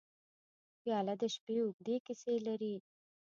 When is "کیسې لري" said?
2.05-2.75